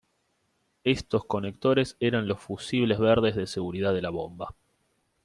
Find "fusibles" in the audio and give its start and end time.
2.39-2.97